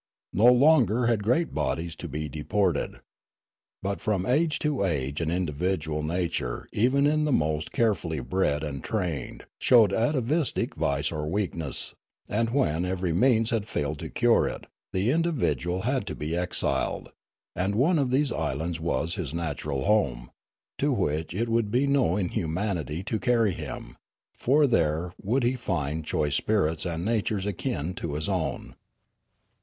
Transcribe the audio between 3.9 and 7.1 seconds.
from age to age an individual nature even